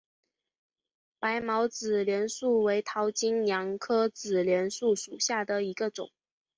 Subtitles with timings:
[1.19, 6.09] 白毛子楝树为桃金娘科子楝树属下的一个种。